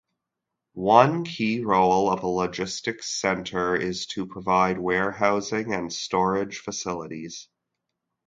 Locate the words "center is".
3.07-4.07